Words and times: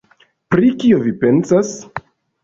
“Pri 0.53 0.69
kio 0.83 1.01
vi 1.07 1.13
pensas?” 1.23 1.69